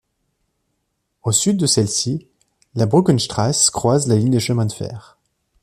[1.21, 2.27] Au sud de celle-ci,
[2.73, 5.19] la Brückenstrasse croise la ligne de chemin de fer.